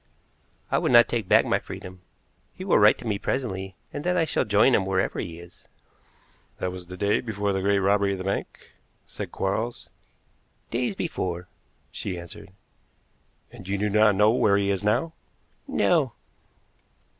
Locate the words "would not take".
0.79-1.27